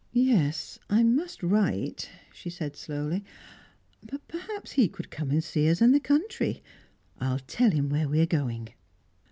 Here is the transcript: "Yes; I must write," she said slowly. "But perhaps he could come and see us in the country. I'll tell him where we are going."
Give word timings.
"Yes; 0.13 0.79
I 0.89 1.03
must 1.03 1.43
write," 1.43 2.09
she 2.33 2.49
said 2.49 2.75
slowly. 2.75 3.23
"But 4.03 4.27
perhaps 4.27 4.71
he 4.71 4.87
could 4.89 5.11
come 5.11 5.29
and 5.29 5.43
see 5.43 5.69
us 5.69 5.79
in 5.79 5.91
the 5.91 5.99
country. 5.99 6.63
I'll 7.19 7.37
tell 7.37 7.69
him 7.69 7.87
where 7.87 8.09
we 8.09 8.19
are 8.21 8.25
going." 8.25 8.69